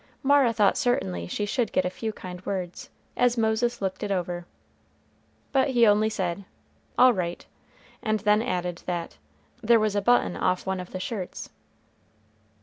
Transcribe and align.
Mara 0.23 0.51
thought 0.51 0.79
certainly 0.79 1.27
she 1.27 1.45
should 1.45 1.71
get 1.71 1.85
a 1.85 1.89
few 1.91 2.11
kind 2.11 2.43
words, 2.43 2.89
as 3.15 3.37
Moses 3.37 3.83
looked 3.83 4.01
it 4.01 4.09
over. 4.09 4.47
But 5.51 5.67
he 5.67 5.85
only 5.85 6.09
said, 6.09 6.43
"All 6.97 7.13
right;" 7.13 7.45
and 8.01 8.19
then 8.21 8.41
added 8.41 8.81
that 8.87 9.19
"there 9.61 9.79
was 9.79 9.95
a 9.95 10.01
button 10.01 10.35
off 10.35 10.65
one 10.65 10.79
of 10.79 10.89
the 10.91 10.99
shirts." 10.99 11.51